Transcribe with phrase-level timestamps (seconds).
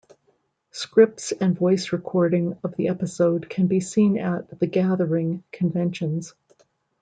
[0.71, 6.33] Scripts and voice recording of the episode can be seen at The Gathering conventions.